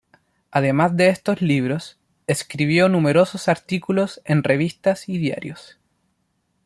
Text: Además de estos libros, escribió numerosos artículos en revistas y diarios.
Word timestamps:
Además 0.49 0.97
de 0.97 1.09
estos 1.09 1.43
libros, 1.43 1.99
escribió 2.25 2.89
numerosos 2.89 3.47
artículos 3.47 4.19
en 4.25 4.41
revistas 4.43 5.07
y 5.07 5.19
diarios. 5.19 5.77